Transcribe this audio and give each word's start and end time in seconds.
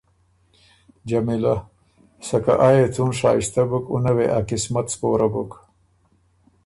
جمیلۀ: 1.09 1.55
سکه 2.27 2.53
آ 2.67 2.69
يې 2.75 2.85
څُون 2.93 3.11
شائستۀ 3.19 3.63
بُک 3.69 3.85
اُنه 3.93 4.11
وې 4.17 4.27
ا 4.37 4.39
قسمت 4.49 4.85
سپوره 4.93 5.27
بُک۔ 5.33 5.51